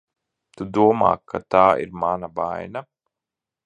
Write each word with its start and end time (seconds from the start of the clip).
Tu 0.57 0.67
domā, 0.77 1.11
ka 1.33 1.43
tā 1.57 1.63
ir 1.85 1.95
mana 2.07 2.35
vaina? 2.43 2.87